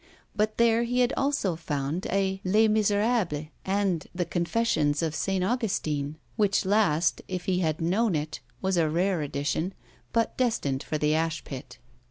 But 0.35 0.57
there 0.57 0.81
he 0.81 1.01
had 1.01 1.13
also 1.15 1.55
found 1.55 2.07
a 2.07 2.41
Les 2.43 2.67
Misirables 2.67 3.49
and 3.63 4.07
The 4.15 4.25
Confessions 4.25 5.03
of 5.03 5.13
St. 5.13 5.43
Augustine, 5.43 6.17
which 6.37 6.65
last, 6.65 7.21
if 7.27 7.45
he 7.45 7.59
had 7.59 7.79
known 7.79 8.15
it, 8.15 8.39
was 8.63 8.77
a 8.77 8.89
rare 8.89 9.21
edition, 9.21 9.75
but 10.11 10.35
destined 10.37 10.81
for 10.81 10.97
the 10.97 11.13
ash 11.13 11.43
pit. 11.43 11.77